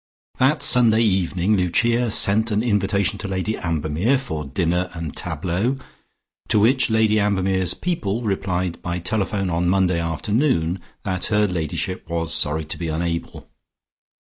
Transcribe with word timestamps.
That 0.39 0.63
Sunday 0.63 1.03
evening 1.03 1.55
Lucia 1.55 2.09
sent 2.09 2.49
an 2.49 2.63
invitation 2.63 3.19
to 3.19 3.27
Lady 3.27 3.55
Ambermere 3.55 4.17
for 4.17 4.43
"dinner 4.45 4.89
and 4.95 5.15
tableaux," 5.15 5.77
to 6.47 6.59
which 6.59 6.89
Lady 6.89 7.19
Ambermere's 7.19 7.75
"people" 7.75 8.23
replied 8.23 8.81
by 8.81 8.97
telephone 8.97 9.51
on 9.51 9.69
Monday 9.69 9.99
afternoon 9.99 10.79
that 11.03 11.25
her 11.25 11.45
ladyship 11.47 12.09
was 12.09 12.33
sorry 12.33 12.65
to 12.65 12.79
be 12.79 12.87
unable. 12.87 13.47